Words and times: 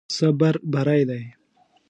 صبر 0.17 0.55
بری 0.73 1.03
دی. 1.09 1.23